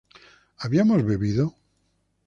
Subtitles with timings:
[0.63, 1.45] ¿habíamos bebido?